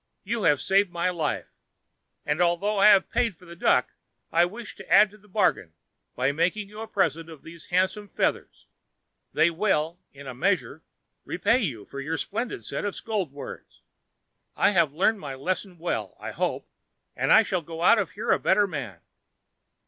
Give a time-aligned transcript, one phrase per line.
[0.23, 1.51] You have saved my life,
[2.25, 3.89] and, although I have paid for the duck,
[4.31, 5.73] I wish to add to the bargain
[6.15, 8.65] by making you a present of these handsome feathers.
[9.31, 10.81] They will, in a measure,
[11.23, 13.83] repay you for your splendid set of scold words.
[14.55, 16.67] I have learned my lesson well, I hope,
[17.15, 19.01] and I shall go out from here a better man.